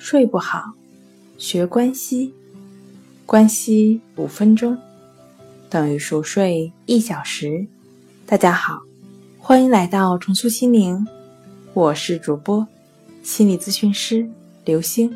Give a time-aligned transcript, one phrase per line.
[0.00, 0.72] 睡不好，
[1.36, 2.32] 学关息，
[3.26, 4.76] 关息五分钟
[5.68, 7.66] 等于熟睡一小时。
[8.24, 8.80] 大家好，
[9.38, 11.06] 欢迎来到重塑心灵，
[11.74, 12.66] 我是主播
[13.22, 14.26] 心理咨询师
[14.64, 15.14] 刘星。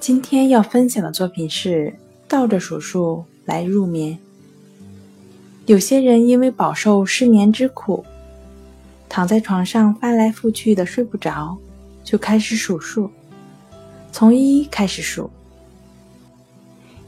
[0.00, 1.94] 今天要分享的作品是
[2.26, 4.18] 倒着数数来入眠。
[5.66, 8.02] 有些人因为饱受失眠之苦，
[9.10, 11.58] 躺在床上翻来覆去的睡不着，
[12.02, 13.10] 就开始数数，
[14.10, 15.30] 从一开始数，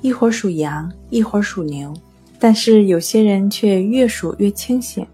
[0.00, 1.94] 一会儿数羊，一会儿数牛，
[2.38, 5.06] 但是有些人却越数越清醒。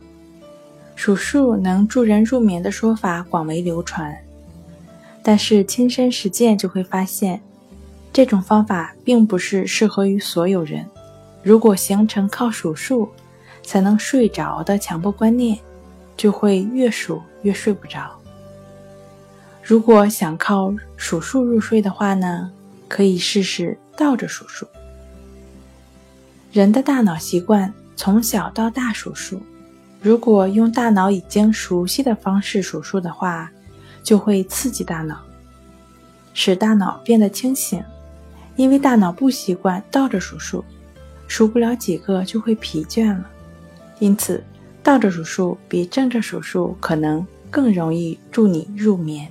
[0.94, 4.16] 数数能助人入眠的说法广为流传，
[5.22, 7.40] 但是亲身实践就会发现。
[8.12, 10.84] 这种方法并不是适合于所有人。
[11.42, 13.08] 如果形成靠数数
[13.62, 15.56] 才能睡着的强迫观念，
[16.16, 18.10] 就会越数越睡不着。
[19.68, 22.50] 如果想靠数数入睡的话呢，
[22.88, 24.66] 可以试试倒着数数。
[26.50, 29.42] 人的大脑习惯从小到大数数，
[30.00, 33.52] 如果用大脑已经熟悉的方式数数的话，
[34.02, 35.20] 就会刺激大脑，
[36.32, 37.84] 使大脑变得清醒。
[38.56, 40.64] 因为大脑不习惯倒着数数，
[41.26, 43.28] 数不了几个就会疲倦了，
[43.98, 44.42] 因此
[44.82, 49.30] 倒着数数比正着数数可能更容易助你入眠。